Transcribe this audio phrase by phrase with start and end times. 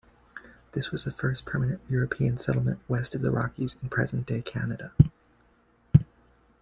[0.71, 4.91] This was the first permanent European settlement west of the Rockies in present-day Canada.